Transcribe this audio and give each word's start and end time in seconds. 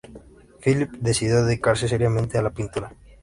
Philip 0.63 0.93
decidió 0.93 1.45
dedicarse 1.45 1.87
seriamente 1.87 2.35
a 2.35 2.41
la 2.41 2.49
pintura. 2.49 2.91